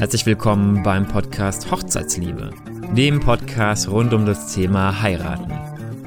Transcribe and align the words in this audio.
Herzlich 0.00 0.24
willkommen 0.24 0.82
beim 0.82 1.06
Podcast 1.06 1.70
Hochzeitsliebe, 1.70 2.52
dem 2.96 3.20
Podcast 3.20 3.86
rund 3.90 4.14
um 4.14 4.24
das 4.24 4.54
Thema 4.54 5.02
Heiraten. 5.02 5.52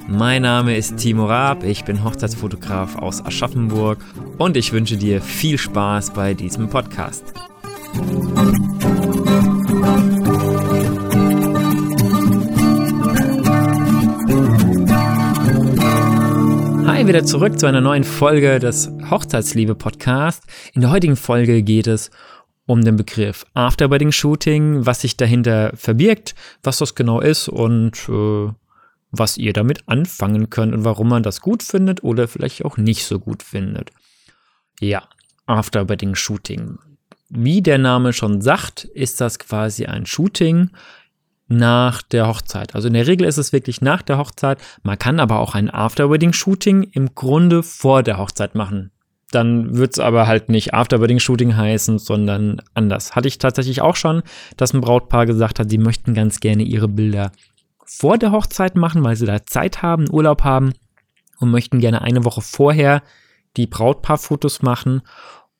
Mein 0.07 0.41
Name 0.41 0.75
ist 0.75 0.97
Timo 0.97 1.27
Raab, 1.27 1.63
ich 1.63 1.85
bin 1.85 2.03
Hochzeitsfotograf 2.03 2.95
aus 2.95 3.23
Aschaffenburg 3.23 3.99
und 4.39 4.57
ich 4.57 4.73
wünsche 4.73 4.97
dir 4.97 5.21
viel 5.21 5.59
Spaß 5.59 6.11
bei 6.13 6.33
diesem 6.33 6.69
Podcast. 6.69 7.35
Hi, 16.87 17.07
wieder 17.07 17.25
zurück 17.25 17.59
zu 17.59 17.67
einer 17.67 17.81
neuen 17.81 18.03
Folge 18.03 18.57
des 18.57 18.91
Hochzeitsliebe 19.11 19.75
Podcast. 19.75 20.41
In 20.73 20.81
der 20.81 20.89
heutigen 20.89 21.15
Folge 21.15 21.61
geht 21.61 21.85
es 21.85 22.07
um 22.07 22.32
den 22.67 22.95
Begriff 22.95 23.45
Afterwedding 23.53 24.11
Shooting, 24.11 24.85
was 24.85 25.01
sich 25.01 25.17
dahinter 25.17 25.71
verbirgt, 25.75 26.35
was 26.63 26.77
das 26.77 26.95
genau 26.95 27.19
ist 27.19 27.49
und 27.49 28.07
äh, 28.09 28.51
was 29.11 29.37
ihr 29.37 29.53
damit 29.53 29.87
anfangen 29.87 30.49
könnt 30.49 30.73
und 30.73 30.83
warum 30.83 31.09
man 31.09 31.23
das 31.23 31.41
gut 31.41 31.61
findet 31.61 32.03
oder 32.03 32.27
vielleicht 32.27 32.65
auch 32.65 32.77
nicht 32.77 33.05
so 33.05 33.19
gut 33.19 33.43
findet. 33.43 33.91
Ja, 34.79 35.03
Afterwedding 35.45 36.15
Shooting. 36.15 36.79
Wie 37.29 37.61
der 37.61 37.77
Name 37.77 38.13
schon 38.13 38.41
sagt, 38.41 38.85
ist 38.85 39.21
das 39.21 39.39
quasi 39.39 39.85
ein 39.85 40.05
Shooting 40.05 40.71
nach 41.47 42.01
der 42.01 42.27
Hochzeit. 42.27 42.73
Also 42.73 42.87
in 42.87 42.93
der 42.93 43.07
Regel 43.07 43.27
ist 43.27 43.37
es 43.37 43.53
wirklich 43.53 43.81
nach 43.81 44.01
der 44.01 44.17
Hochzeit. 44.17 44.59
Man 44.81 44.97
kann 44.97 45.19
aber 45.19 45.39
auch 45.39 45.53
ein 45.53 45.69
Afterwedding 45.69 46.33
Shooting 46.33 46.83
im 46.83 47.13
Grunde 47.13 47.61
vor 47.61 48.01
der 48.01 48.17
Hochzeit 48.17 48.55
machen 48.55 48.91
dann 49.33 49.75
wird 49.77 49.93
es 49.93 49.99
aber 49.99 50.27
halt 50.27 50.49
nicht 50.49 50.73
After-Wedding-Shooting 50.73 51.55
heißen, 51.55 51.97
sondern 51.97 52.61
anders. 52.73 53.15
Hatte 53.15 53.27
ich 53.27 53.39
tatsächlich 53.39 53.81
auch 53.81 53.95
schon, 53.95 54.21
dass 54.57 54.73
ein 54.73 54.81
Brautpaar 54.81 55.25
gesagt 55.25 55.59
hat, 55.59 55.69
sie 55.69 55.77
möchten 55.77 56.13
ganz 56.13 56.39
gerne 56.39 56.63
ihre 56.63 56.87
Bilder 56.87 57.31
vor 57.85 58.17
der 58.17 58.31
Hochzeit 58.31 58.75
machen, 58.75 59.03
weil 59.03 59.15
sie 59.15 59.25
da 59.25 59.45
Zeit 59.45 59.81
haben, 59.81 60.09
Urlaub 60.11 60.43
haben 60.43 60.73
und 61.39 61.51
möchten 61.51 61.79
gerne 61.79 62.01
eine 62.01 62.25
Woche 62.25 62.41
vorher 62.41 63.01
die 63.57 63.67
Brautpaarfotos 63.67 64.61
machen, 64.61 65.01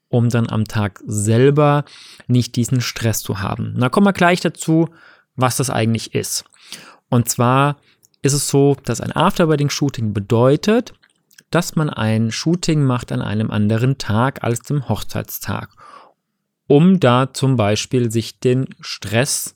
um 0.10 0.30
dann 0.30 0.50
am 0.50 0.66
Tag 0.66 1.02
selber 1.06 1.86
nicht 2.28 2.56
diesen 2.56 2.82
Stress 2.82 3.22
zu 3.22 3.40
haben. 3.40 3.76
Da 3.80 3.90
kommen 3.90 4.08
wir 4.08 4.14
gleich 4.14 4.40
dazu, 4.40 4.90
was 5.36 5.58
das 5.58 5.70
eigentlich 5.70 6.14
ist. 6.14 6.46
Und 7.10 7.30
zwar 7.30 7.78
ist 8.22 8.34
es 8.34 8.48
so, 8.48 8.78
dass 8.86 9.02
ein 9.02 9.12
After-Wedding-Shooting 9.12 10.14
bedeutet, 10.14 10.94
dass 11.54 11.76
man 11.76 11.90
ein 11.90 12.32
Shooting 12.32 12.84
macht 12.84 13.12
an 13.12 13.22
einem 13.22 13.52
anderen 13.52 14.00
Tag 14.00 14.44
als 14.44 14.62
dem 14.62 14.90
Hochzeitstag, 14.90 15.70
um 16.68 17.00
da 17.00 17.32
zum 17.32 17.58
Beispiel 17.58 18.12
sich 18.12 18.40
den 18.40 18.70
Stress 18.82 19.56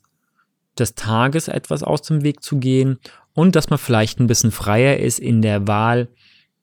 des 0.78 0.94
Tages 0.94 1.48
etwas 1.48 1.82
aus 1.82 2.04
dem 2.04 2.24
Weg 2.24 2.44
zu 2.44 2.60
gehen 2.60 3.00
und 3.34 3.56
dass 3.56 3.72
man 3.72 3.80
vielleicht 3.80 4.20
ein 4.20 4.28
bisschen 4.28 4.52
freier 4.52 4.98
ist 4.98 5.18
in 5.18 5.42
der 5.42 5.68
Wahl 5.68 6.10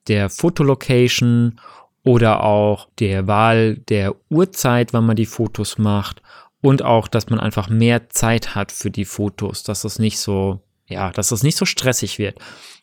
der 0.07 0.29
Fotolocation 0.29 1.59
oder 2.03 2.43
auch 2.43 2.87
der 2.99 3.27
Wahl 3.27 3.75
der 3.75 4.15
Uhrzeit, 4.29 4.93
wann 4.93 5.05
man 5.05 5.17
die 5.17 5.25
Fotos 5.25 5.77
macht 5.77 6.21
und 6.61 6.81
auch, 6.81 7.09
dass 7.09 7.29
man 7.29 7.41
einfach 7.41 7.67
mehr 7.67 8.09
Zeit 8.09 8.55
hat 8.55 8.71
für 8.71 8.89
die 8.89 9.05
Fotos, 9.05 9.63
dass 9.63 9.83
es 9.83 9.99
nicht 9.99 10.17
so, 10.17 10.61
ja, 10.87 11.11
dass 11.11 11.31
es 11.31 11.43
nicht 11.43 11.57
so 11.57 11.65
stressig 11.65 12.19
wird. 12.19 12.39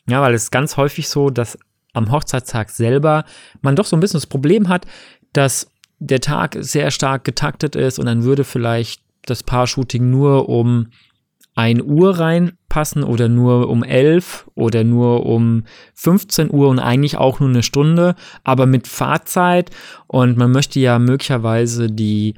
Ja, 0.06 0.20
weil 0.20 0.34
es 0.34 0.44
ist 0.44 0.50
ganz 0.50 0.76
häufig 0.76 1.08
so, 1.08 1.30
dass 1.30 1.56
am 1.92 2.10
Hochzeitstag 2.10 2.70
selber 2.70 3.24
man 3.60 3.76
doch 3.76 3.86
so 3.86 3.96
ein 3.96 4.00
bisschen 4.00 4.18
das 4.18 4.26
Problem 4.26 4.68
hat, 4.68 4.86
dass 5.32 5.68
der 5.98 6.20
Tag 6.20 6.56
sehr 6.60 6.90
stark 6.90 7.24
getaktet 7.24 7.76
ist 7.76 7.98
und 7.98 8.06
dann 8.06 8.24
würde 8.24 8.44
vielleicht 8.44 9.02
das 9.24 9.42
Paar-Shooting 9.42 10.10
nur 10.10 10.48
um 10.48 10.88
1 11.54 11.82
Uhr 11.82 12.18
reinpassen 12.18 13.04
oder 13.04 13.28
nur 13.28 13.68
um 13.68 13.84
11 13.84 14.48
oder 14.54 14.84
nur 14.84 15.26
um 15.26 15.64
15 15.94 16.50
Uhr 16.50 16.68
und 16.68 16.78
eigentlich 16.78 17.18
auch 17.18 17.40
nur 17.40 17.50
eine 17.50 17.62
Stunde, 17.62 18.14
aber 18.42 18.66
mit 18.66 18.88
Fahrzeit 18.88 19.70
und 20.06 20.36
man 20.36 20.50
möchte 20.50 20.80
ja 20.80 20.98
möglicherweise 20.98 21.88
die 21.88 22.34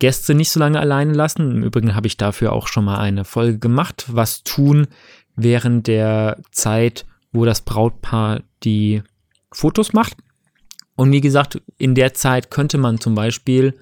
Gäste 0.00 0.34
nicht 0.34 0.50
so 0.50 0.58
lange 0.58 0.80
alleine 0.80 1.12
lassen. 1.12 1.52
Im 1.52 1.62
Übrigen 1.62 1.94
habe 1.94 2.08
ich 2.08 2.16
dafür 2.16 2.52
auch 2.52 2.66
schon 2.66 2.84
mal 2.84 2.98
eine 2.98 3.24
Folge 3.24 3.58
gemacht, 3.58 4.06
was 4.08 4.42
tun 4.42 4.88
während 5.36 5.86
der 5.86 6.38
Zeit, 6.50 7.06
wo 7.34 7.44
das 7.44 7.60
Brautpaar 7.60 8.42
die 8.62 9.02
Fotos 9.52 9.92
macht. 9.92 10.16
Und 10.96 11.12
wie 11.12 11.20
gesagt, 11.20 11.60
in 11.76 11.94
der 11.94 12.14
Zeit 12.14 12.50
könnte 12.50 12.78
man 12.78 13.00
zum 13.00 13.14
Beispiel, 13.14 13.74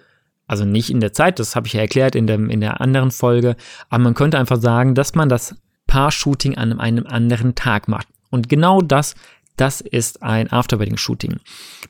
also 0.46 0.64
nicht 0.64 0.90
in 0.90 1.00
der 1.00 1.12
Zeit, 1.12 1.38
das 1.38 1.54
habe 1.54 1.66
ich 1.66 1.74
ja 1.74 1.82
erklärt 1.82 2.14
in 2.14 2.26
der, 2.26 2.36
in 2.36 2.60
der 2.60 2.80
anderen 2.80 3.10
Folge, 3.10 3.56
aber 3.90 4.02
man 4.02 4.14
könnte 4.14 4.38
einfach 4.38 4.60
sagen, 4.60 4.94
dass 4.94 5.14
man 5.14 5.28
das 5.28 5.54
Paar-Shooting 5.86 6.56
an 6.56 6.80
einem 6.80 7.06
anderen 7.06 7.54
Tag 7.54 7.86
macht. 7.86 8.08
Und 8.30 8.48
genau 8.48 8.80
das, 8.80 9.14
das 9.56 9.82
ist 9.82 10.22
ein 10.22 10.50
Afterwedding-Shooting. 10.50 11.36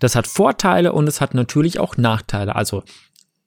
Das 0.01 0.17
hat 0.17 0.27
Vorteile 0.27 0.93
und 0.93 1.07
es 1.07 1.21
hat 1.21 1.35
natürlich 1.35 1.79
auch 1.79 1.97
Nachteile. 1.97 2.57
Also 2.57 2.83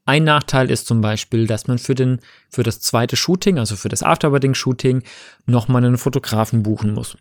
ein 0.06 0.24
Nachteil 0.24 0.70
ist 0.72 0.88
zum 0.88 1.02
Beispiel, 1.02 1.48
dass 1.48 1.68
man 1.68 1.78
für, 1.78 1.96
den, 1.96 2.20
für 2.50 2.64
das 2.64 2.80
zweite 2.80 3.16
Shooting, 3.16 3.60
also 3.60 3.76
für 3.76 3.90
das 3.90 4.04
Afterwedding-Shooting, 4.04 5.04
nochmal 5.46 5.84
einen 5.84 5.98
Fotografen 5.98 6.64
buchen 6.64 6.94
muss. 6.94 7.18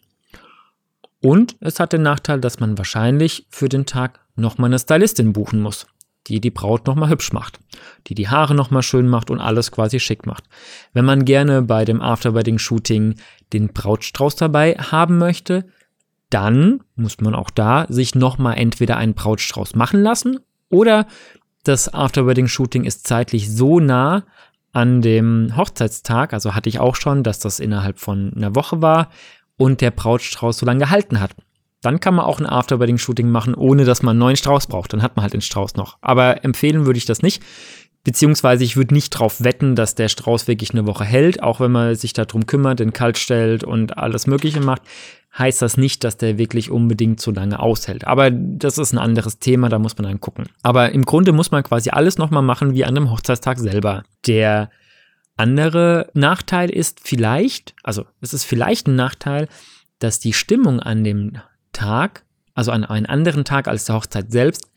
Und 1.25 1.57
es 1.61 1.81
hat 1.81 1.95
den 1.95 2.03
Nachteil, 2.03 2.39
dass 2.39 2.61
man 2.61 2.77
wahrscheinlich 2.77 3.47
für 3.49 3.71
den 3.71 3.87
Tag 3.87 4.21
nochmal 4.37 4.69
eine 4.69 4.79
Stylistin 4.79 5.33
buchen 5.33 5.62
muss, 5.62 5.87
die 6.27 6.39
die 6.39 6.51
Braut 6.51 6.87
nochmal 6.87 7.09
hübsch 7.09 7.33
macht, 7.33 7.61
die 8.09 8.15
die 8.15 8.29
Haare 8.29 8.55
nochmal 8.55 8.83
schön 8.83 9.09
macht 9.09 9.31
und 9.31 9.41
alles 9.41 9.73
quasi 9.73 10.01
schick 10.01 10.27
macht. 10.27 10.45
Wenn 10.93 11.07
man 11.07 11.25
gerne 11.25 11.62
bei 11.62 11.87
dem 11.87 12.03
Afterwedding-Shooting 12.03 13.15
den 13.55 13.69
Brautstrauß 13.69 14.37
dabei 14.37 14.75
haben 14.75 15.17
möchte, 15.17 15.65
dann 16.29 16.83
muss 16.95 17.19
man 17.23 17.35
auch 17.35 17.49
da 17.49 17.87
sich 17.89 18.15
nochmal 18.15 18.59
entweder 18.59 18.99
einen 18.99 19.15
Brautstrauß 19.15 19.77
machen 19.77 20.03
lassen 20.03 20.41
oder 20.69 21.06
das 21.62 21.95
Afterwedding-Shooting 21.95 22.85
ist 22.85 23.06
zeitlich 23.06 23.51
so 23.51 23.81
nah 23.81 24.25
an 24.73 25.01
dem 25.01 25.56
Hochzeitstag, 25.56 26.35
also 26.35 26.55
hatte 26.55 26.69
ich 26.69 26.81
auch 26.81 26.97
schon, 26.97 27.23
dass 27.23 27.39
das 27.39 27.61
innerhalb 27.61 27.99
von 27.99 28.35
einer 28.37 28.55
Woche 28.55 28.83
war 28.83 29.09
und 29.57 29.81
der 29.81 29.91
Brautstrauß 29.91 30.59
so 30.59 30.67
lange 30.67 30.81
gehalten 30.81 31.21
hat. 31.21 31.33
Dann 31.83 32.01
kann 32.01 32.15
man 32.15 32.25
auch 32.25 32.41
ein 32.41 32.47
Afterwedding-Shooting 32.47 33.29
machen, 33.29 33.55
ohne 33.55 33.85
dass 33.85 34.03
man 34.03 34.13
einen 34.13 34.21
neuen 34.21 34.37
Strauß 34.37 34.69
braucht. 34.69 34.93
Dann 34.93 35.03
hat 35.03 35.17
man 35.17 35.23
halt 35.23 35.35
den 35.35 35.43
Strauß 35.43 35.75
noch. 35.77 35.99
Aber 36.01 36.43
empfehlen 36.43 36.87
würde 36.87 36.97
ich 36.97 37.05
das 37.05 37.23
nicht. 37.23 37.43
Beziehungsweise 38.05 38.65
ich 38.65 38.77
würde 38.77 38.95
nicht 38.95 39.15
darauf 39.15 39.45
wetten, 39.45 39.77
dass 39.77 39.95
der 39.95 40.09
Strauß 40.09 40.47
wirklich 40.47 40.73
eine 40.73 40.87
Woche 40.87 41.05
hält, 41.05 41.43
auch 41.43 41.61
wenn 41.61 41.73
man 41.73 41.95
sich 41.95 42.13
darum 42.13 42.47
kümmert, 42.47 42.81
den 42.81 42.93
kalt 42.93 43.17
stellt 43.17 43.65
und 43.65 43.97
alles 43.97 44.27
Mögliche 44.27 44.61
macht, 44.61 44.83
heißt 45.39 45.63
das 45.63 45.77
nicht, 45.77 46.05
dass 46.05 46.19
der 46.19 46.39
wirklich 46.39 46.71
unbedingt 46.71 47.21
so 47.21 47.31
lange 47.31 47.59
aushält. 47.59 48.07
Aber 48.07 48.31
das 48.31 48.79
ist 48.79 48.93
ein 48.93 48.99
anderes 48.99 49.39
Thema, 49.39 49.69
da 49.69 49.79
muss 49.79 49.97
man 49.97 50.07
dann 50.07 50.21
gucken. 50.21 50.47
Aber 50.63 50.93
im 50.93 51.05
Grunde 51.05 51.33
muss 51.33 51.51
man 51.51 51.63
quasi 51.63 51.91
alles 51.91 52.19
nochmal 52.19 52.43
machen 52.43 52.75
wie 52.75 52.85
an 52.85 52.97
einem 52.97 53.11
Hochzeitstag 53.11 53.59
selber. 53.59 54.05
Der 54.27 54.71
andere 55.37 56.11
Nachteil 56.15 56.71
ist 56.71 57.00
vielleicht, 57.03 57.75
also 57.83 58.06
es 58.21 58.33
ist 58.33 58.45
vielleicht 58.45 58.87
ein 58.87 58.97
Nachteil, 58.97 59.49
dass 59.99 60.21
die 60.21 60.33
Stimmung 60.33 60.81
an 60.81 61.05
dem 61.05 61.39
Tag, 61.72 62.25
also 62.55 62.71
an 62.71 62.84
einem 62.84 63.06
anderen 63.06 63.44
Tag 63.44 63.69
als 63.69 63.84
der 63.84 63.97
Hochzeit 63.97 64.31
selbst, 64.31 64.69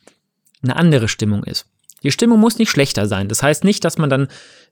eine 0.63 0.75
andere 0.75 1.07
Stimmung 1.07 1.43
ist. 1.43 1.67
Die 2.03 2.11
Stimmung 2.11 2.39
muss 2.39 2.57
nicht 2.57 2.69
schlechter 2.69 3.07
sein. 3.07 3.27
Das 3.27 3.43
heißt 3.43 3.63
nicht, 3.63 3.83
dass 3.83 3.97
man 3.97 4.09
dann 4.09 4.27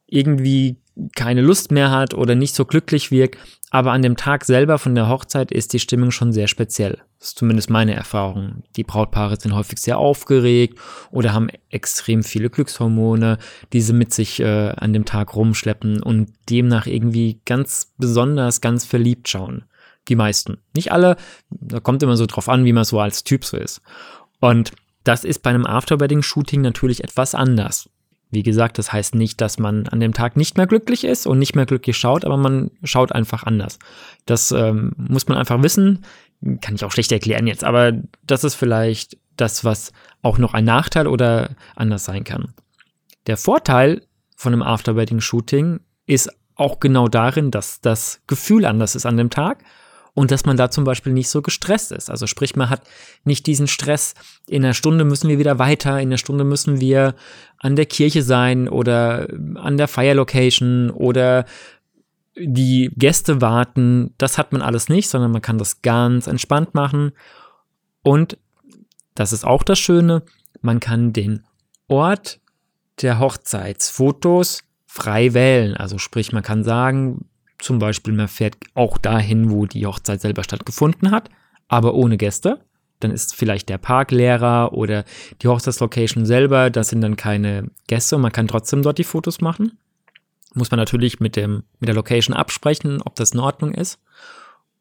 irgendwie 0.07 0.77
keine 1.15 1.41
Lust 1.41 1.71
mehr 1.71 1.91
hat 1.91 2.13
oder 2.13 2.35
nicht 2.35 2.55
so 2.55 2.65
glücklich 2.65 3.11
wirkt, 3.11 3.37
aber 3.69 3.91
an 3.91 4.01
dem 4.01 4.15
Tag 4.15 4.45
selber 4.45 4.77
von 4.77 4.95
der 4.95 5.09
Hochzeit 5.09 5.51
ist 5.51 5.73
die 5.73 5.79
Stimmung 5.79 6.11
schon 6.11 6.31
sehr 6.31 6.47
speziell. 6.47 7.01
Das 7.19 7.29
ist 7.29 7.39
zumindest 7.39 7.69
meine 7.69 7.93
Erfahrung. 7.93 8.63
Die 8.77 8.83
Brautpaare 8.83 9.37
sind 9.39 9.53
häufig 9.53 9.79
sehr 9.79 9.97
aufgeregt 9.97 10.79
oder 11.11 11.33
haben 11.33 11.49
extrem 11.69 12.23
viele 12.23 12.49
Glückshormone, 12.49 13.37
die 13.73 13.81
sie 13.81 13.93
mit 13.93 14.13
sich 14.13 14.39
äh, 14.39 14.69
an 14.69 14.93
dem 14.93 15.03
Tag 15.05 15.35
rumschleppen 15.35 16.01
und 16.01 16.31
demnach 16.49 16.87
irgendwie 16.87 17.41
ganz 17.45 17.91
besonders, 17.97 18.61
ganz 18.61 18.85
verliebt 18.85 19.27
schauen. 19.27 19.65
Die 20.07 20.15
meisten. 20.15 20.59
Nicht 20.73 20.91
alle, 20.91 21.17
da 21.49 21.79
kommt 21.79 22.03
immer 22.03 22.15
so 22.15 22.27
drauf 22.27 22.47
an, 22.47 22.63
wie 22.63 22.73
man 22.73 22.85
so 22.85 22.99
als 22.99 23.23
Typ 23.23 23.43
so 23.43 23.57
ist. 23.57 23.81
Und 24.39 24.71
das 25.03 25.23
ist 25.23 25.39
bei 25.39 25.49
einem 25.49 25.65
Afterwedding-Shooting 25.65 26.61
natürlich 26.61 27.03
etwas 27.03 27.35
anders. 27.35 27.89
Wie 28.35 28.43
gesagt, 28.43 28.77
das 28.77 28.91
heißt 28.91 29.15
nicht, 29.15 29.39
dass 29.39 29.59
man 29.59 29.87
an 29.87 30.01
dem 30.01 30.13
Tag 30.13 30.35
nicht 30.35 30.57
mehr 30.57 30.67
glücklich 30.67 31.05
ist 31.05 31.25
und 31.25 31.39
nicht 31.39 31.55
mehr 31.55 31.65
glücklich 31.65 31.97
schaut, 31.97 32.25
aber 32.25 32.35
man 32.35 32.69
schaut 32.83 33.13
einfach 33.13 33.43
anders. 33.43 33.79
Das 34.25 34.51
ähm, 34.51 34.91
muss 34.97 35.29
man 35.29 35.37
einfach 35.37 35.63
wissen. 35.63 36.03
Kann 36.59 36.75
ich 36.75 36.83
auch 36.83 36.91
schlecht 36.91 37.13
erklären 37.13 37.47
jetzt, 37.47 37.63
aber 37.63 37.93
das 38.27 38.43
ist 38.43 38.55
vielleicht 38.55 39.17
das, 39.37 39.63
was 39.63 39.93
auch 40.21 40.37
noch 40.37 40.53
ein 40.53 40.65
Nachteil 40.65 41.07
oder 41.07 41.51
anders 41.77 42.03
sein 42.03 42.25
kann. 42.25 42.53
Der 43.25 43.37
Vorteil 43.37 44.01
von 44.35 44.51
einem 44.51 44.63
Afterwedding-Shooting 44.63 45.79
ist 46.05 46.29
auch 46.55 46.81
genau 46.81 47.07
darin, 47.07 47.51
dass 47.51 47.79
das 47.79 48.19
Gefühl 48.27 48.65
anders 48.65 48.95
ist 48.95 49.05
an 49.05 49.15
dem 49.15 49.29
Tag 49.29 49.63
und 50.15 50.31
dass 50.31 50.45
man 50.45 50.57
da 50.57 50.71
zum 50.71 50.85
Beispiel 50.85 51.13
nicht 51.13 51.29
so 51.29 51.43
gestresst 51.43 51.91
ist. 51.91 52.09
Also 52.09 52.25
sprich, 52.25 52.55
man 52.55 52.69
hat 52.69 52.81
nicht 53.25 53.45
diesen 53.45 53.67
Stress, 53.67 54.15
in 54.47 54.63
einer 54.63 54.73
Stunde 54.73 55.03
müssen 55.03 55.29
wir 55.29 55.37
wieder 55.37 55.59
weiter, 55.59 55.99
in 55.99 56.07
einer 56.07 56.17
Stunde 56.17 56.45
müssen 56.45 56.79
wir 56.79 57.15
an 57.59 57.75
der 57.75 57.85
Kirche 57.85 58.23
sein 58.23 58.67
oder 58.67 59.27
an 59.55 59.77
der 59.77 59.89
Feierlocation 59.89 60.89
oder 60.89 61.45
die 62.37 62.91
Gäste 62.95 63.41
warten. 63.41 64.13
Das 64.17 64.37
hat 64.37 64.53
man 64.53 64.61
alles 64.61 64.87
nicht, 64.87 65.09
sondern 65.09 65.31
man 65.31 65.41
kann 65.41 65.57
das 65.57 65.81
ganz 65.81 66.27
entspannt 66.27 66.73
machen. 66.73 67.11
Und 68.01 68.37
das 69.15 69.33
ist 69.33 69.45
auch 69.45 69.63
das 69.63 69.79
Schöne, 69.79 70.23
man 70.61 70.79
kann 70.79 71.11
den 71.11 71.43
Ort 71.87 72.39
der 73.01 73.19
Hochzeitsfotos 73.19 74.63
frei 74.85 75.33
wählen. 75.33 75.75
Also 75.75 75.97
sprich, 75.97 76.31
man 76.31 76.43
kann 76.43 76.63
sagen, 76.63 77.25
zum 77.59 77.79
Beispiel, 77.79 78.13
man 78.13 78.27
fährt 78.27 78.57
auch 78.73 78.97
dahin, 78.97 79.49
wo 79.49 79.65
die 79.65 79.85
Hochzeit 79.85 80.21
selber 80.21 80.43
stattgefunden 80.43 81.11
hat, 81.11 81.29
aber 81.67 81.93
ohne 81.93 82.17
Gäste. 82.17 82.61
Dann 82.99 83.11
ist 83.11 83.35
vielleicht 83.35 83.69
der 83.69 83.77
Park 83.77 84.11
leerer 84.11 84.73
oder 84.73 85.03
die 85.41 85.47
Hochzeitslocation 85.47 86.25
selber, 86.25 86.69
das 86.69 86.89
sind 86.89 87.01
dann 87.01 87.17
keine 87.17 87.69
Gäste 87.87 88.15
und 88.15 88.21
man 88.21 88.31
kann 88.31 88.47
trotzdem 88.47 88.83
dort 88.83 88.97
die 88.97 89.03
Fotos 89.03 89.41
machen. 89.41 89.77
Muss 90.53 90.71
man 90.71 90.79
natürlich 90.79 91.19
mit, 91.19 91.35
dem, 91.35 91.63
mit 91.79 91.89
der 91.89 91.95
Location 91.95 92.35
absprechen, 92.35 93.01
ob 93.01 93.15
das 93.15 93.31
in 93.31 93.41
Ordnung 93.41 93.73
ist. 93.73 93.99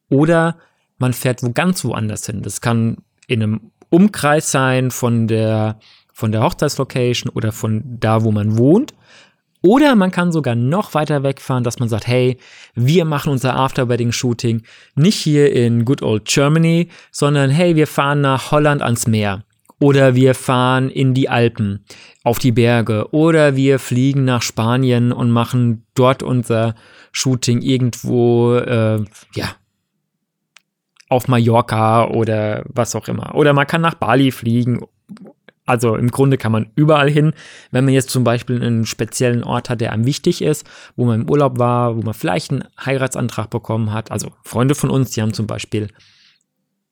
Oder 0.08 0.58
man 0.98 1.12
fährt 1.12 1.42
wo 1.42 1.50
ganz 1.50 1.84
woanders 1.84 2.26
hin. 2.26 2.42
Das 2.42 2.60
kann 2.60 2.98
in 3.26 3.42
einem 3.42 3.72
Umkreis 3.90 4.50
sein 4.50 4.90
von 4.90 5.26
der, 5.26 5.78
von 6.12 6.30
der 6.30 6.42
Hochzeitslocation 6.42 7.30
oder 7.30 7.50
von 7.50 7.82
da, 7.84 8.22
wo 8.22 8.30
man 8.30 8.56
wohnt. 8.56 8.94
Oder 9.64 9.96
man 9.96 10.10
kann 10.10 10.30
sogar 10.30 10.54
noch 10.54 10.92
weiter 10.92 11.22
wegfahren, 11.22 11.64
dass 11.64 11.78
man 11.78 11.88
sagt, 11.88 12.06
hey, 12.06 12.36
wir 12.74 13.06
machen 13.06 13.32
unser 13.32 13.56
Afterwedding-Shooting 13.56 14.60
nicht 14.94 15.16
hier 15.16 15.52
in 15.52 15.86
Good 15.86 16.02
Old 16.02 16.26
Germany, 16.26 16.88
sondern 17.10 17.48
hey, 17.48 17.74
wir 17.74 17.86
fahren 17.86 18.20
nach 18.20 18.50
Holland 18.50 18.82
ans 18.82 19.06
Meer. 19.06 19.42
Oder 19.80 20.14
wir 20.14 20.34
fahren 20.34 20.90
in 20.90 21.14
die 21.14 21.30
Alpen, 21.30 21.82
auf 22.24 22.38
die 22.38 22.52
Berge. 22.52 23.08
Oder 23.12 23.56
wir 23.56 23.78
fliegen 23.78 24.26
nach 24.26 24.42
Spanien 24.42 25.12
und 25.12 25.30
machen 25.30 25.86
dort 25.94 26.22
unser 26.22 26.74
Shooting 27.12 27.62
irgendwo, 27.62 28.56
äh, 28.56 29.02
ja, 29.34 29.56
auf 31.08 31.26
Mallorca 31.26 32.08
oder 32.08 32.64
was 32.68 32.94
auch 32.94 33.08
immer. 33.08 33.34
Oder 33.34 33.54
man 33.54 33.66
kann 33.66 33.80
nach 33.80 33.94
Bali 33.94 34.30
fliegen 34.30 34.80
also 35.66 35.96
im 35.96 36.10
Grunde 36.10 36.36
kann 36.36 36.52
man 36.52 36.70
überall 36.74 37.10
hin. 37.10 37.32
Wenn 37.70 37.84
man 37.84 37.94
jetzt 37.94 38.10
zum 38.10 38.22
Beispiel 38.22 38.62
einen 38.62 38.84
speziellen 38.84 39.42
Ort 39.42 39.70
hat, 39.70 39.80
der 39.80 39.92
einem 39.92 40.04
wichtig 40.04 40.42
ist, 40.42 40.66
wo 40.96 41.06
man 41.06 41.22
im 41.22 41.30
Urlaub 41.30 41.58
war, 41.58 41.96
wo 41.96 42.02
man 42.02 42.14
vielleicht 42.14 42.50
einen 42.50 42.64
Heiratsantrag 42.84 43.48
bekommen 43.50 43.92
hat. 43.92 44.10
Also 44.10 44.30
Freunde 44.42 44.74
von 44.74 44.90
uns, 44.90 45.12
die 45.12 45.22
haben 45.22 45.32
zum 45.32 45.46
Beispiel 45.46 45.88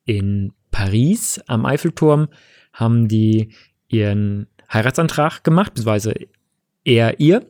in 0.04 0.52
Paris 0.70 1.40
am 1.46 1.66
Eiffelturm, 1.66 2.28
haben 2.72 3.08
die 3.08 3.52
ihren 3.88 4.46
Heiratsantrag 4.72 5.44
gemacht, 5.44 5.74
beziehungsweise 5.74 6.14
er 6.84 7.20
ihr. 7.20 7.46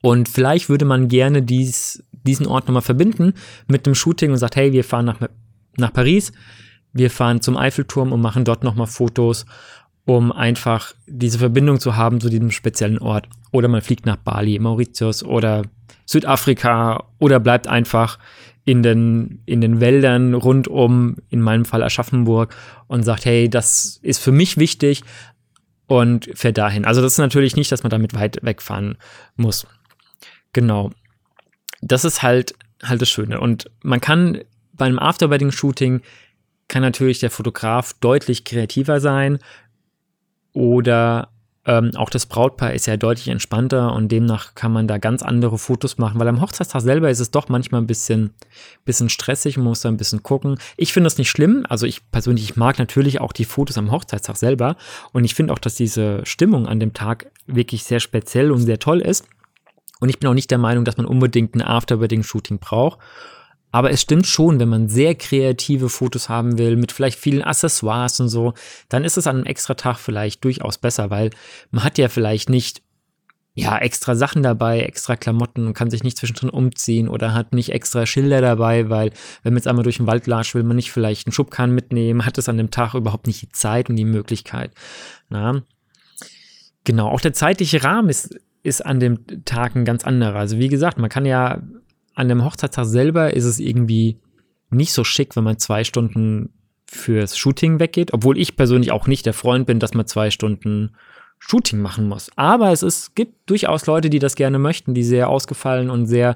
Und 0.00 0.28
vielleicht 0.28 0.70
würde 0.70 0.86
man 0.86 1.08
gerne 1.08 1.42
dies, 1.42 2.04
diesen 2.12 2.46
Ort 2.46 2.66
nochmal 2.66 2.82
verbinden 2.82 3.34
mit 3.66 3.86
einem 3.86 3.94
Shooting 3.94 4.30
und 4.30 4.38
sagt, 4.38 4.56
hey, 4.56 4.72
wir 4.72 4.84
fahren 4.84 5.04
nach, 5.04 5.20
nach 5.76 5.92
Paris, 5.92 6.32
wir 6.94 7.10
fahren 7.10 7.42
zum 7.42 7.56
Eiffelturm 7.58 8.12
und 8.12 8.22
machen 8.22 8.44
dort 8.44 8.64
nochmal 8.64 8.86
Fotos 8.86 9.44
um 10.08 10.32
einfach 10.32 10.94
diese 11.06 11.38
Verbindung 11.38 11.80
zu 11.80 11.94
haben 11.94 12.18
zu 12.18 12.30
diesem 12.30 12.50
speziellen 12.50 12.98
Ort. 12.98 13.28
Oder 13.50 13.68
man 13.68 13.82
fliegt 13.82 14.06
nach 14.06 14.16
Bali, 14.16 14.58
Mauritius 14.58 15.22
oder 15.22 15.64
Südafrika 16.06 17.04
oder 17.18 17.38
bleibt 17.40 17.66
einfach 17.66 18.18
in 18.64 18.82
den, 18.82 19.42
in 19.44 19.60
den 19.60 19.80
Wäldern 19.82 20.32
rund 20.32 20.66
um, 20.66 21.16
in 21.28 21.42
meinem 21.42 21.66
Fall 21.66 21.82
Aschaffenburg, 21.82 22.56
und 22.86 23.02
sagt, 23.02 23.26
hey, 23.26 23.50
das 23.50 24.00
ist 24.02 24.22
für 24.22 24.32
mich 24.32 24.56
wichtig 24.56 25.02
und 25.88 26.30
fährt 26.32 26.56
dahin. 26.56 26.86
Also 26.86 27.02
das 27.02 27.12
ist 27.12 27.18
natürlich 27.18 27.54
nicht, 27.54 27.70
dass 27.70 27.82
man 27.82 27.90
damit 27.90 28.14
weit 28.14 28.38
wegfahren 28.42 28.96
muss. 29.36 29.66
Genau. 30.54 30.90
Das 31.82 32.06
ist 32.06 32.22
halt, 32.22 32.54
halt 32.82 33.02
das 33.02 33.10
Schöne. 33.10 33.42
Und 33.42 33.70
man 33.82 34.00
kann 34.00 34.40
beim 34.72 34.98
Afterwedding-Shooting 34.98 36.00
kann 36.66 36.80
natürlich 36.82 37.18
der 37.18 37.30
Fotograf 37.30 37.92
deutlich 38.00 38.44
kreativer 38.44 39.00
sein, 39.00 39.38
oder 40.58 41.28
ähm, 41.66 41.92
auch 41.94 42.10
das 42.10 42.26
Brautpaar 42.26 42.72
ist 42.72 42.86
ja 42.86 42.96
deutlich 42.96 43.28
entspannter 43.28 43.92
und 43.92 44.10
demnach 44.10 44.56
kann 44.56 44.72
man 44.72 44.88
da 44.88 44.98
ganz 44.98 45.22
andere 45.22 45.56
Fotos 45.56 45.98
machen, 45.98 46.18
weil 46.18 46.26
am 46.26 46.40
Hochzeitstag 46.40 46.82
selber 46.82 47.10
ist 47.10 47.20
es 47.20 47.30
doch 47.30 47.48
manchmal 47.48 47.80
ein 47.80 47.86
bisschen, 47.86 48.30
bisschen 48.84 49.08
stressig, 49.08 49.56
man 49.56 49.66
muss 49.66 49.82
da 49.82 49.88
ein 49.88 49.96
bisschen 49.96 50.24
gucken. 50.24 50.58
Ich 50.76 50.92
finde 50.92 51.06
das 51.06 51.16
nicht 51.16 51.30
schlimm, 51.30 51.64
also 51.68 51.86
ich 51.86 52.10
persönlich 52.10 52.42
ich 52.42 52.56
mag 52.56 52.78
natürlich 52.80 53.20
auch 53.20 53.32
die 53.32 53.44
Fotos 53.44 53.78
am 53.78 53.92
Hochzeitstag 53.92 54.36
selber 54.36 54.74
und 55.12 55.24
ich 55.24 55.36
finde 55.36 55.52
auch, 55.52 55.60
dass 55.60 55.76
diese 55.76 56.26
Stimmung 56.26 56.66
an 56.66 56.80
dem 56.80 56.92
Tag 56.92 57.30
wirklich 57.46 57.84
sehr 57.84 58.00
speziell 58.00 58.50
und 58.50 58.60
sehr 58.60 58.80
toll 58.80 59.00
ist. 59.00 59.28
Und 60.00 60.08
ich 60.08 60.18
bin 60.18 60.28
auch 60.28 60.34
nicht 60.34 60.50
der 60.50 60.58
Meinung, 60.58 60.84
dass 60.84 60.96
man 60.96 61.06
unbedingt 61.06 61.54
ein 61.54 61.62
After-Wedding-Shooting 61.62 62.58
braucht. 62.58 62.98
Aber 63.70 63.90
es 63.90 64.00
stimmt 64.00 64.26
schon, 64.26 64.60
wenn 64.60 64.68
man 64.68 64.88
sehr 64.88 65.14
kreative 65.14 65.88
Fotos 65.88 66.28
haben 66.28 66.58
will, 66.58 66.76
mit 66.76 66.92
vielleicht 66.92 67.18
vielen 67.18 67.42
Accessoires 67.42 68.18
und 68.20 68.28
so, 68.28 68.54
dann 68.88 69.04
ist 69.04 69.18
es 69.18 69.26
an 69.26 69.36
einem 69.36 69.46
extra 69.46 69.74
Tag 69.74 69.98
vielleicht 69.98 70.42
durchaus 70.44 70.78
besser, 70.78 71.10
weil 71.10 71.30
man 71.70 71.84
hat 71.84 71.98
ja 71.98 72.08
vielleicht 72.08 72.48
nicht 72.48 72.82
ja, 73.54 73.76
extra 73.76 74.14
Sachen 74.14 74.44
dabei, 74.44 74.82
extra 74.82 75.16
Klamotten 75.16 75.66
und 75.66 75.74
kann 75.74 75.90
sich 75.90 76.04
nicht 76.04 76.16
zwischendrin 76.16 76.48
umziehen 76.48 77.08
oder 77.08 77.34
hat 77.34 77.52
nicht 77.52 77.72
extra 77.72 78.06
Schilder 78.06 78.40
dabei, 78.40 78.88
weil 78.88 79.10
wenn 79.42 79.52
man 79.52 79.58
jetzt 79.58 79.66
einmal 79.66 79.82
durch 79.82 79.96
den 79.96 80.06
Wald 80.06 80.28
latscht, 80.28 80.54
will 80.54 80.62
man 80.62 80.76
nicht 80.76 80.92
vielleicht 80.92 81.26
einen 81.26 81.32
Schubkahn 81.32 81.72
mitnehmen, 81.72 82.24
hat 82.24 82.38
es 82.38 82.48
an 82.48 82.56
dem 82.56 82.70
Tag 82.70 82.94
überhaupt 82.94 83.26
nicht 83.26 83.42
die 83.42 83.48
Zeit 83.48 83.90
und 83.90 83.96
die 83.96 84.04
Möglichkeit. 84.04 84.70
Na? 85.28 85.62
Genau, 86.84 87.08
auch 87.08 87.20
der 87.20 87.32
zeitliche 87.32 87.82
Rahmen 87.82 88.08
ist, 88.08 88.38
ist 88.62 88.86
an 88.86 89.00
dem 89.00 89.44
Tag 89.44 89.74
ein 89.74 89.84
ganz 89.84 90.04
anderer. 90.04 90.38
Also 90.38 90.58
wie 90.58 90.68
gesagt, 90.68 90.98
man 90.98 91.10
kann 91.10 91.26
ja 91.26 91.60
an 92.18 92.28
dem 92.28 92.44
Hochzeitstag 92.44 92.84
selber 92.84 93.34
ist 93.34 93.44
es 93.44 93.60
irgendwie 93.60 94.18
nicht 94.70 94.92
so 94.92 95.04
schick, 95.04 95.36
wenn 95.36 95.44
man 95.44 95.58
zwei 95.58 95.84
Stunden 95.84 96.52
fürs 96.84 97.38
Shooting 97.38 97.78
weggeht, 97.78 98.12
obwohl 98.12 98.38
ich 98.38 98.56
persönlich 98.56 98.90
auch 98.90 99.06
nicht 99.06 99.24
der 99.24 99.34
Freund 99.34 99.66
bin, 99.66 99.78
dass 99.78 99.94
man 99.94 100.06
zwei 100.06 100.30
Stunden 100.30 100.96
Shooting 101.38 101.78
machen 101.78 102.08
muss. 102.08 102.30
Aber 102.34 102.72
es 102.72 102.82
ist, 102.82 103.14
gibt 103.14 103.48
durchaus 103.48 103.86
Leute, 103.86 104.10
die 104.10 104.18
das 104.18 104.34
gerne 104.34 104.58
möchten, 104.58 104.94
die 104.94 105.04
sehr 105.04 105.28
ausgefallen 105.28 105.90
und 105.90 106.06
sehr 106.06 106.34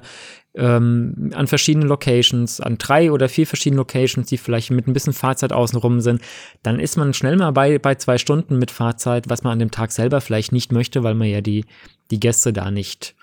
ähm, 0.55 1.31
an 1.33 1.47
verschiedenen 1.47 1.89
Locations, 1.89 2.61
an 2.61 2.77
drei 2.77 3.11
oder 3.11 3.27
vier 3.27 3.45
verschiedenen 3.45 3.79
Locations, 3.79 4.25
die 4.25 4.37
vielleicht 4.37 4.71
mit 4.71 4.87
ein 4.87 4.93
bisschen 4.93 5.11
Fahrzeit 5.11 5.51
außenrum 5.51 5.99
sind, 5.99 6.21
dann 6.61 6.79
ist 6.79 6.95
man 6.95 7.13
schnell 7.13 7.35
mal 7.35 7.51
bei, 7.51 7.77
bei 7.77 7.95
zwei 7.95 8.17
Stunden 8.17 8.57
mit 8.57 8.71
Fahrzeit, 8.71 9.29
was 9.29 9.43
man 9.43 9.53
an 9.53 9.59
dem 9.59 9.71
Tag 9.71 9.91
selber 9.91 10.21
vielleicht 10.21 10.53
nicht 10.53 10.71
möchte, 10.71 11.03
weil 11.03 11.15
man 11.15 11.27
ja 11.27 11.41
die, 11.41 11.65
die 12.09 12.21
Gäste 12.21 12.53
da 12.53 12.71
nicht 12.71 13.15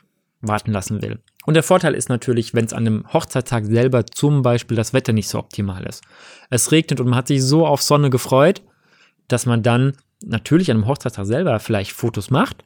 warten 0.43 0.73
lassen 0.73 1.01
will. 1.01 1.21
Und 1.47 1.55
der 1.55 1.63
Vorteil 1.63 1.95
ist 1.95 2.09
natürlich, 2.09 2.55
wenn 2.55 2.67
es 2.67 2.73
an 2.73 2.85
dem 2.85 3.05
Hochzeitstag 3.13 3.65
selber 3.65 4.05
zum 4.07 4.43
Beispiel 4.43 4.77
das 4.77 4.93
Wetter 4.93 5.13
nicht 5.13 5.29
so 5.29 5.39
optimal 5.39 5.85
ist. 5.85 6.03
Es 6.51 6.71
regnet 6.71 7.01
und 7.01 7.09
man 7.09 7.17
hat 7.17 7.29
sich 7.29 7.43
so 7.43 7.67
auf 7.67 7.83
Sonne 7.83 8.11
gefreut, 8.11 8.63
dass 9.29 9.47
man 9.47 9.63
dann 9.63 9.95
natürlich 10.23 10.71
an 10.71 10.79
dem 10.79 10.87
Hochzeitstag 10.87 11.25
selber 11.25 11.59
vielleicht 11.61 11.93
Fotos 11.93 12.31
macht, 12.31 12.65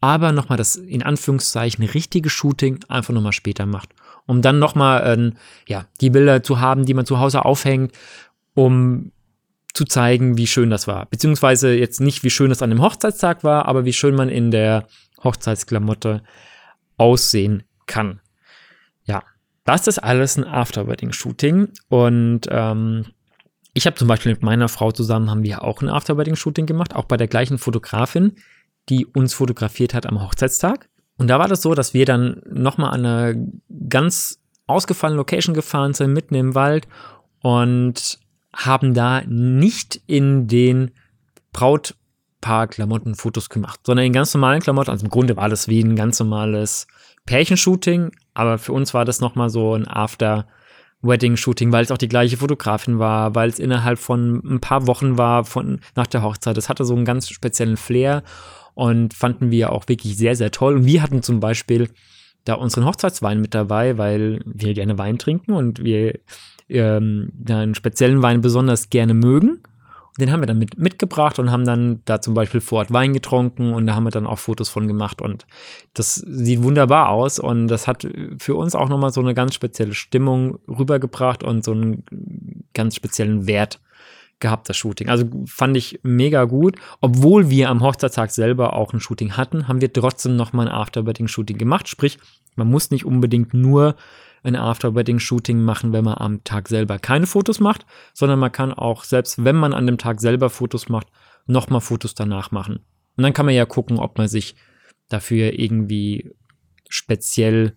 aber 0.00 0.32
nochmal 0.32 0.58
das 0.58 0.76
in 0.76 1.02
Anführungszeichen 1.02 1.84
richtige 1.84 2.28
Shooting 2.28 2.80
einfach 2.88 3.14
nochmal 3.14 3.32
später 3.32 3.64
macht. 3.64 3.90
Um 4.26 4.42
dann 4.42 4.58
nochmal 4.58 5.18
äh, 5.18 5.32
ja, 5.66 5.86
die 6.00 6.10
Bilder 6.10 6.42
zu 6.42 6.60
haben, 6.60 6.84
die 6.84 6.94
man 6.94 7.06
zu 7.06 7.20
Hause 7.20 7.44
aufhängt, 7.44 7.92
um 8.54 9.12
zu 9.72 9.84
zeigen, 9.84 10.36
wie 10.36 10.46
schön 10.46 10.70
das 10.70 10.86
war. 10.86 11.06
Beziehungsweise 11.06 11.74
jetzt 11.74 12.00
nicht, 12.00 12.22
wie 12.22 12.30
schön 12.30 12.50
es 12.50 12.62
an 12.62 12.70
dem 12.70 12.82
Hochzeitstag 12.82 13.44
war, 13.44 13.66
aber 13.66 13.84
wie 13.84 13.92
schön 13.92 14.14
man 14.14 14.28
in 14.28 14.50
der 14.50 14.86
Hochzeitsklamotte 15.22 16.22
aussehen 16.96 17.64
kann. 17.86 18.20
Ja, 19.04 19.22
das 19.64 19.86
ist 19.86 19.98
alles 19.98 20.36
ein 20.36 20.44
Afterwedding-Shooting 20.44 21.68
und 21.88 22.42
ähm, 22.50 23.06
ich 23.74 23.86
habe 23.86 23.96
zum 23.96 24.08
Beispiel 24.08 24.32
mit 24.32 24.42
meiner 24.42 24.68
Frau 24.68 24.92
zusammen 24.92 25.30
haben 25.30 25.42
wir 25.42 25.62
auch 25.62 25.82
ein 25.82 25.88
Afterwedding-Shooting 25.88 26.66
gemacht, 26.66 26.94
auch 26.94 27.04
bei 27.04 27.16
der 27.16 27.26
gleichen 27.26 27.58
Fotografin, 27.58 28.36
die 28.88 29.04
uns 29.04 29.34
fotografiert 29.34 29.94
hat 29.94 30.06
am 30.06 30.22
Hochzeitstag. 30.22 30.88
Und 31.16 31.28
da 31.28 31.38
war 31.38 31.48
das 31.48 31.62
so, 31.62 31.74
dass 31.74 31.94
wir 31.94 32.06
dann 32.06 32.40
nochmal 32.48 32.92
an 32.92 33.04
eine 33.04 33.52
ganz 33.88 34.40
ausgefallene 34.66 35.18
Location 35.18 35.54
gefahren 35.54 35.92
sind, 35.92 36.12
mitten 36.12 36.34
im 36.34 36.54
Wald 36.54 36.88
und 37.40 38.18
haben 38.54 38.94
da 38.94 39.22
nicht 39.26 40.00
in 40.06 40.46
den 40.46 40.92
Brautpaar-Klamotten 41.52 43.14
Fotos 43.14 43.48
gemacht, 43.48 43.80
sondern 43.84 44.06
in 44.06 44.12
ganz 44.12 44.32
normalen 44.34 44.62
Klamotten. 44.62 44.90
Also 44.90 45.04
im 45.04 45.10
Grunde 45.10 45.36
war 45.36 45.48
das 45.48 45.68
wie 45.68 45.80
ein 45.80 45.96
ganz 45.96 46.18
normales 46.18 46.86
Pärchenshooting, 47.26 48.10
aber 48.34 48.58
für 48.58 48.72
uns 48.72 48.94
war 48.94 49.04
das 49.04 49.20
nochmal 49.20 49.50
so 49.50 49.74
ein 49.74 49.88
After-Wedding-Shooting, 49.88 51.72
weil 51.72 51.84
es 51.84 51.90
auch 51.90 51.98
die 51.98 52.08
gleiche 52.08 52.36
Fotografin 52.36 52.98
war, 52.98 53.34
weil 53.34 53.48
es 53.48 53.58
innerhalb 53.58 53.98
von 53.98 54.42
ein 54.44 54.60
paar 54.60 54.86
Wochen 54.86 55.16
war 55.16 55.44
von, 55.44 55.80
nach 55.94 56.06
der 56.06 56.22
Hochzeit. 56.22 56.56
Es 56.58 56.68
hatte 56.68 56.84
so 56.84 56.94
einen 56.94 57.04
ganz 57.04 57.28
speziellen 57.28 57.76
Flair 57.76 58.22
und 58.74 59.14
fanden 59.14 59.50
wir 59.50 59.72
auch 59.72 59.88
wirklich 59.88 60.16
sehr, 60.16 60.36
sehr 60.36 60.50
toll. 60.50 60.76
Und 60.76 60.86
wir 60.86 61.02
hatten 61.02 61.22
zum 61.22 61.40
Beispiel 61.40 61.88
da 62.44 62.54
unseren 62.54 62.84
Hochzeitswein 62.84 63.40
mit 63.40 63.54
dabei, 63.54 63.96
weil 63.96 64.40
wir 64.44 64.74
gerne 64.74 64.98
Wein 64.98 65.18
trinken 65.18 65.52
und 65.52 65.82
wir 65.82 66.18
ähm, 66.68 67.32
einen 67.48 67.74
speziellen 67.74 68.22
Wein 68.22 68.40
besonders 68.40 68.90
gerne 68.90 69.14
mögen. 69.14 69.62
Den 70.18 70.30
haben 70.30 70.40
wir 70.40 70.46
dann 70.46 70.58
mit, 70.58 70.78
mitgebracht 70.78 71.38
und 71.38 71.50
haben 71.50 71.64
dann 71.64 72.00
da 72.04 72.20
zum 72.20 72.34
Beispiel 72.34 72.60
vor 72.60 72.78
Ort 72.78 72.92
Wein 72.92 73.12
getrunken 73.12 73.74
und 73.74 73.86
da 73.86 73.94
haben 73.94 74.04
wir 74.04 74.10
dann 74.10 74.26
auch 74.26 74.38
Fotos 74.38 74.68
von 74.68 74.86
gemacht 74.86 75.20
und 75.20 75.46
das 75.92 76.14
sieht 76.14 76.62
wunderbar 76.62 77.08
aus 77.08 77.40
und 77.40 77.66
das 77.66 77.88
hat 77.88 78.06
für 78.38 78.54
uns 78.54 78.76
auch 78.76 78.88
nochmal 78.88 79.12
so 79.12 79.20
eine 79.20 79.34
ganz 79.34 79.54
spezielle 79.54 79.94
Stimmung 79.94 80.60
rübergebracht 80.68 81.42
und 81.42 81.64
so 81.64 81.72
einen 81.72 82.04
ganz 82.74 82.94
speziellen 82.94 83.48
Wert 83.48 83.80
gehabt, 84.40 84.68
das 84.68 84.76
Shooting. 84.76 85.08
Also 85.08 85.24
fand 85.46 85.76
ich 85.76 86.00
mega 86.02 86.44
gut. 86.44 86.76
Obwohl 87.00 87.50
wir 87.50 87.70
am 87.70 87.82
Hochzeitstag 87.82 88.30
selber 88.30 88.74
auch 88.74 88.92
ein 88.92 89.00
Shooting 89.00 89.36
hatten, 89.36 89.68
haben 89.68 89.80
wir 89.80 89.92
trotzdem 89.92 90.36
nochmal 90.36 90.68
ein 90.68 90.74
After-Wedding-Shooting 90.74 91.56
gemacht. 91.56 91.88
Sprich, 91.88 92.18
man 92.56 92.68
muss 92.68 92.90
nicht 92.90 93.04
unbedingt 93.04 93.54
nur 93.54 93.96
ein 94.44 94.56
After-Wedding-Shooting 94.56 95.60
machen, 95.60 95.92
wenn 95.92 96.04
man 96.04 96.18
am 96.18 96.44
Tag 96.44 96.68
selber 96.68 96.98
keine 96.98 97.26
Fotos 97.26 97.60
macht, 97.60 97.86
sondern 98.12 98.38
man 98.38 98.52
kann 98.52 98.72
auch, 98.72 99.04
selbst 99.04 99.42
wenn 99.42 99.56
man 99.56 99.72
an 99.72 99.86
dem 99.86 99.98
Tag 99.98 100.20
selber 100.20 100.50
Fotos 100.50 100.88
macht, 100.88 101.08
nochmal 101.46 101.80
Fotos 101.80 102.14
danach 102.14 102.50
machen. 102.50 102.80
Und 103.16 103.22
dann 103.22 103.32
kann 103.32 103.46
man 103.46 103.54
ja 103.54 103.64
gucken, 103.64 103.98
ob 103.98 104.18
man 104.18 104.28
sich 104.28 104.54
dafür 105.08 105.58
irgendwie 105.58 106.34
speziell 106.88 107.74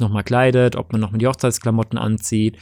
nochmal 0.00 0.24
kleidet, 0.24 0.76
ob 0.76 0.92
man 0.92 1.00
nochmal 1.00 1.18
die 1.18 1.26
Hochzeitsklamotten 1.26 1.98
anzieht 1.98 2.58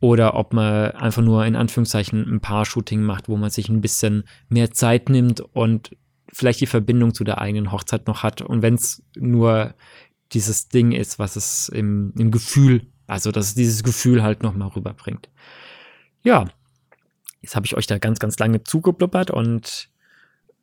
oder 0.00 0.34
ob 0.34 0.52
man 0.52 0.92
einfach 0.92 1.22
nur 1.22 1.44
in 1.44 1.56
Anführungszeichen 1.56 2.20
ein 2.22 2.40
Paar-Shooting 2.40 3.02
macht, 3.02 3.28
wo 3.28 3.36
man 3.36 3.50
sich 3.50 3.68
ein 3.68 3.80
bisschen 3.80 4.24
mehr 4.48 4.70
Zeit 4.70 5.08
nimmt 5.08 5.40
und 5.40 5.96
vielleicht 6.32 6.60
die 6.60 6.66
Verbindung 6.66 7.14
zu 7.14 7.24
der 7.24 7.40
eigenen 7.40 7.70
Hochzeit 7.70 8.06
noch 8.06 8.22
hat. 8.22 8.42
Und 8.42 8.62
wenn 8.62 8.74
es 8.74 9.02
nur 9.16 9.74
dieses 10.32 10.68
Ding 10.68 10.92
ist, 10.92 11.18
was 11.18 11.36
es 11.36 11.68
im, 11.68 12.12
im 12.18 12.30
Gefühl, 12.30 12.86
also 13.06 13.32
dass 13.32 13.48
es 13.48 13.54
dieses 13.54 13.82
Gefühl 13.82 14.22
halt 14.22 14.42
nochmal 14.42 14.68
rüberbringt. 14.68 15.28
Ja, 16.22 16.46
jetzt 17.42 17.56
habe 17.56 17.66
ich 17.66 17.76
euch 17.76 17.86
da 17.86 17.98
ganz, 17.98 18.18
ganz 18.18 18.38
lange 18.38 18.64
zugeblubbert 18.64 19.30
und 19.30 19.90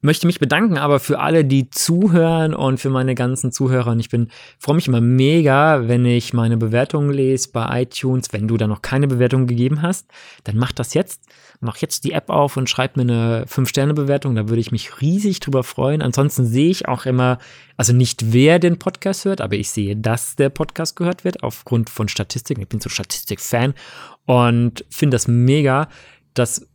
möchte 0.01 0.27
mich 0.27 0.39
bedanken 0.39 0.77
aber 0.77 0.99
für 0.99 1.19
alle, 1.19 1.45
die 1.45 1.69
zuhören 1.69 2.53
und 2.53 2.79
für 2.79 2.89
meine 2.89 3.15
ganzen 3.15 3.51
Zuhörer. 3.51 3.91
Und 3.91 3.99
ich 3.99 4.09
bin, 4.09 4.29
freue 4.59 4.75
mich 4.75 4.87
immer 4.87 5.01
mega, 5.01 5.87
wenn 5.87 6.05
ich 6.05 6.33
meine 6.33 6.57
Bewertungen 6.57 7.11
lese 7.11 7.49
bei 7.51 7.83
iTunes. 7.83 8.33
Wenn 8.33 8.47
du 8.47 8.57
da 8.57 8.67
noch 8.67 8.81
keine 8.81 9.07
Bewertung 9.07 9.47
gegeben 9.47 9.81
hast, 9.81 10.07
dann 10.43 10.57
mach 10.57 10.71
das 10.71 10.93
jetzt. 10.93 11.23
Mach 11.59 11.77
jetzt 11.77 12.03
die 12.03 12.13
App 12.13 12.31
auf 12.31 12.57
und 12.57 12.69
schreib 12.69 12.97
mir 12.97 13.03
eine 13.03 13.45
5-Sterne-Bewertung. 13.45 14.33
Da 14.33 14.49
würde 14.49 14.61
ich 14.61 14.71
mich 14.71 14.99
riesig 15.01 15.39
drüber 15.39 15.63
freuen. 15.63 16.01
Ansonsten 16.01 16.45
sehe 16.45 16.71
ich 16.71 16.87
auch 16.87 17.05
immer, 17.05 17.37
also 17.77 17.93
nicht 17.93 18.33
wer 18.33 18.57
den 18.57 18.79
Podcast 18.79 19.25
hört, 19.25 19.41
aber 19.41 19.55
ich 19.55 19.69
sehe, 19.69 19.95
dass 19.95 20.35
der 20.35 20.49
Podcast 20.49 20.95
gehört 20.95 21.23
wird 21.23 21.43
aufgrund 21.43 21.91
von 21.91 22.07
Statistiken. 22.07 22.61
Ich 22.61 22.69
bin 22.69 22.81
so 22.81 22.89
Statistik-Fan 22.89 23.75
und 24.25 24.83
finde 24.89 25.15
das 25.15 25.27
mega, 25.27 25.87
dass 26.33 26.67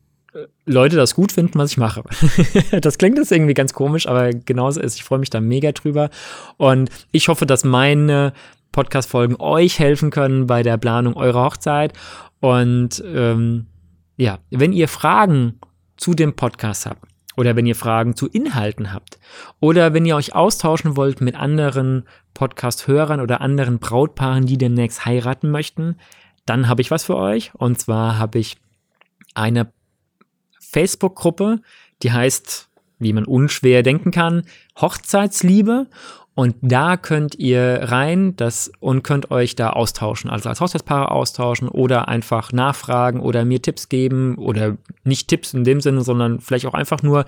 Leute 0.64 0.96
das 0.96 1.14
gut 1.14 1.32
finden, 1.32 1.58
was 1.58 1.72
ich 1.72 1.76
mache. 1.76 2.02
das 2.80 2.98
klingt 2.98 3.18
jetzt 3.18 3.32
irgendwie 3.32 3.54
ganz 3.54 3.72
komisch, 3.72 4.06
aber 4.06 4.30
genauso 4.30 4.80
ist. 4.80 4.96
Ich 4.96 5.04
freue 5.04 5.18
mich 5.18 5.30
da 5.30 5.40
mega 5.40 5.72
drüber. 5.72 6.10
Und 6.56 6.90
ich 7.12 7.28
hoffe, 7.28 7.46
dass 7.46 7.64
meine 7.64 8.32
Podcast-Folgen 8.72 9.36
euch 9.38 9.78
helfen 9.78 10.10
können 10.10 10.46
bei 10.46 10.62
der 10.62 10.76
Planung 10.76 11.14
eurer 11.14 11.44
Hochzeit. 11.44 11.92
Und 12.40 13.02
ähm, 13.06 13.66
ja, 14.16 14.38
wenn 14.50 14.72
ihr 14.72 14.88
Fragen 14.88 15.58
zu 15.96 16.14
dem 16.14 16.34
Podcast 16.36 16.86
habt 16.86 17.02
oder 17.36 17.56
wenn 17.56 17.66
ihr 17.66 17.76
Fragen 17.76 18.16
zu 18.16 18.28
Inhalten 18.28 18.92
habt 18.92 19.18
oder 19.60 19.94
wenn 19.94 20.04
ihr 20.04 20.16
euch 20.16 20.34
austauschen 20.34 20.96
wollt 20.96 21.20
mit 21.20 21.34
anderen 21.34 22.04
Podcast-Hörern 22.34 23.20
oder 23.20 23.40
anderen 23.40 23.78
Brautpaaren, 23.78 24.46
die 24.46 24.58
demnächst 24.58 25.06
heiraten 25.06 25.50
möchten, 25.50 25.96
dann 26.44 26.68
habe 26.68 26.82
ich 26.82 26.90
was 26.90 27.04
für 27.04 27.16
euch. 27.16 27.54
Und 27.54 27.80
zwar 27.80 28.18
habe 28.18 28.38
ich 28.38 28.56
eine 29.34 29.70
Facebook-Gruppe, 30.76 31.60
die 32.02 32.12
heißt, 32.12 32.68
wie 32.98 33.14
man 33.14 33.24
unschwer 33.24 33.82
denken 33.82 34.10
kann, 34.10 34.42
Hochzeitsliebe. 34.78 35.86
Und 36.34 36.54
da 36.60 36.98
könnt 36.98 37.34
ihr 37.36 37.78
rein 37.84 38.36
das, 38.36 38.70
und 38.80 39.02
könnt 39.02 39.30
euch 39.30 39.56
da 39.56 39.70
austauschen, 39.70 40.28
also 40.28 40.50
als 40.50 40.60
Hochzeitspaare 40.60 41.10
austauschen 41.10 41.66
oder 41.66 42.08
einfach 42.08 42.52
nachfragen 42.52 43.20
oder 43.20 43.46
mir 43.46 43.62
Tipps 43.62 43.88
geben 43.88 44.36
oder 44.36 44.76
nicht 45.02 45.28
Tipps 45.28 45.54
in 45.54 45.64
dem 45.64 45.80
Sinne, 45.80 46.02
sondern 46.02 46.40
vielleicht 46.40 46.66
auch 46.66 46.74
einfach 46.74 47.02
nur 47.02 47.24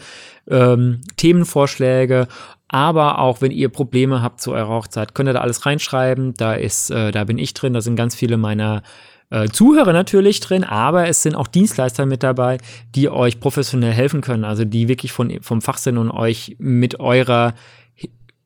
ähm, 0.47 1.01
Themenvorschläge. 1.17 2.29
Aber 2.69 3.19
auch 3.19 3.41
wenn 3.41 3.51
ihr 3.51 3.71
Probleme 3.71 4.21
habt 4.21 4.43
zu 4.43 4.53
eurer 4.53 4.75
Hochzeit, 4.75 5.15
könnt 5.15 5.31
ihr 5.31 5.33
da 5.33 5.41
alles 5.41 5.65
reinschreiben. 5.65 6.35
Da 6.35 6.53
ist, 6.53 6.91
äh, 6.91 7.13
da 7.13 7.25
bin 7.25 7.39
ich 7.39 7.55
drin, 7.55 7.73
da 7.73 7.81
sind 7.81 7.97
ganz 7.97 8.15
viele 8.15 8.37
meiner 8.37 8.83
äh, 9.31 9.49
Zuhörer 9.49 9.93
natürlich 9.93 10.41
drin, 10.41 10.65
aber 10.65 11.09
es 11.09 11.23
sind 11.23 11.35
auch 11.35 11.49
Dienstleister 11.49 12.07
mit 12.07 12.23
dabei, 12.23 12.59
die 12.95 13.11
euch 13.11 13.41
professionell 13.41 13.93
helfen 13.93 14.21
können, 14.21 14.45
also 14.45 14.65
die 14.65 14.89
wirklich 14.89 15.13
von, 15.13 15.43
vom 15.43 15.61
Fach 15.61 15.79
sind 15.79 15.99
und 15.99 16.11
euch 16.11 16.57
mit 16.59 16.99
eurer 17.01 17.55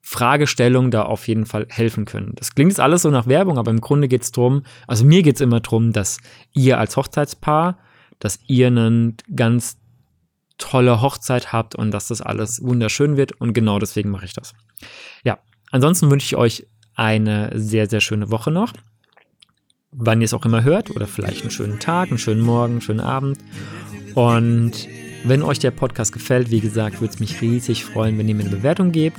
Fragestellung 0.05 0.91
da 0.91 1.03
auf 1.05 1.29
jeden 1.29 1.47
Fall 1.47 1.67
helfen 1.71 2.05
können. 2.05 2.33
Das 2.35 2.55
klingt 2.55 2.73
jetzt 2.73 2.81
alles 2.81 3.03
so 3.03 3.11
nach 3.11 3.29
Werbung, 3.29 3.57
aber 3.59 3.71
im 3.71 3.81
Grunde 3.81 4.09
geht 4.09 4.23
es 4.23 4.33
darum, 4.33 4.63
also 4.89 5.05
mir 5.05 5.23
geht 5.23 5.37
es 5.37 5.41
immer 5.41 5.61
darum, 5.61 5.93
dass 5.93 6.19
ihr 6.53 6.79
als 6.79 6.97
Hochzeitspaar, 6.97 7.79
dass 8.19 8.41
ihr 8.49 8.67
eine 8.67 9.15
ganz 9.35 9.79
tolle 10.59 11.01
Hochzeit 11.01 11.53
habt 11.53 11.77
und 11.77 11.93
dass 11.93 12.09
das 12.09 12.21
alles 12.21 12.63
wunderschön 12.63 13.17
wird 13.17 13.33
und 13.41 13.53
genau 13.53 13.79
deswegen 13.79 14.11
mache 14.11 14.25
ich 14.25 14.33
das. 14.33 14.55
Ja, 15.25 15.39
ansonsten 15.71 16.11
wünsche 16.11 16.27
ich 16.27 16.37
euch 16.37 16.67
eine 16.95 17.51
sehr, 17.55 17.89
sehr 17.89 18.01
schöne 18.01 18.31
Woche 18.31 18.51
noch 18.51 18.73
wann 19.93 20.21
ihr 20.21 20.25
es 20.25 20.35
auch 20.35 20.45
immer 20.45 20.65
hört 20.65 20.91
oder 20.91 21.07
vielleicht 21.07 21.43
einen 21.43 21.51
schönen 21.51 21.79
Tag, 21.79 22.09
einen 22.09 22.19
schönen 22.19 22.41
Morgen, 22.41 22.75
einen 22.75 22.81
schönen 22.81 23.01
Abend. 23.01 23.39
Und 24.15 24.89
wenn 25.25 25.43
euch 25.43 25.59
der 25.59 25.71
Podcast 25.71 26.13
gefällt, 26.13 26.51
wie 26.51 26.61
gesagt, 26.61 27.01
würde 27.01 27.13
es 27.15 27.21
mich 27.21 27.41
riesig 27.41 27.85
freuen, 27.85 28.19
wenn 28.19 28.29
ihr 28.29 28.35
mir 28.35 28.45
eine 28.45 28.57
Bewertung 28.57 28.93
gebt. 28.93 29.19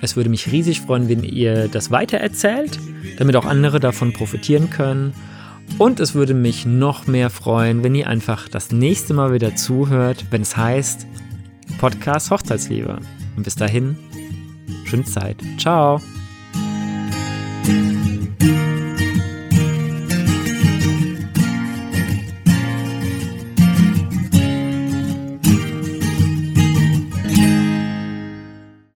Es 0.00 0.16
würde 0.16 0.30
mich 0.30 0.50
riesig 0.50 0.80
freuen, 0.80 1.08
wenn 1.08 1.24
ihr 1.24 1.68
das 1.68 1.90
weitererzählt, 1.90 2.78
damit 3.18 3.36
auch 3.36 3.44
andere 3.44 3.80
davon 3.80 4.12
profitieren 4.12 4.70
können. 4.70 5.12
Und 5.76 6.00
es 6.00 6.14
würde 6.14 6.34
mich 6.34 6.64
noch 6.64 7.06
mehr 7.06 7.30
freuen, 7.30 7.82
wenn 7.82 7.94
ihr 7.94 8.08
einfach 8.08 8.48
das 8.48 8.72
nächste 8.72 9.12
Mal 9.12 9.32
wieder 9.32 9.54
zuhört, 9.54 10.24
wenn 10.30 10.42
es 10.42 10.56
heißt 10.56 11.06
Podcast 11.78 12.30
Hochzeitsliebe. 12.30 12.98
Und 13.36 13.42
bis 13.42 13.54
dahin, 13.54 13.96
schöne 14.84 15.04
Zeit. 15.04 15.36
Ciao. 15.58 16.00